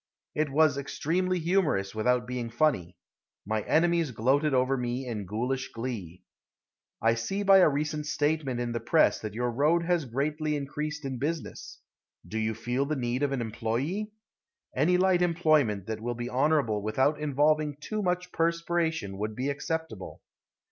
[0.33, 2.97] It was extremely humorous without being funny.
[3.45, 6.23] My enemies gloated over me in ghoulish glee.
[6.99, 11.05] I see by a recent statement in the press that your road has greatly increased
[11.05, 11.81] in business.
[12.27, 14.07] Do you feel the need of an employe?
[14.75, 20.23] Any light employment that will be honorable without involving too much perspiration would be acceptable.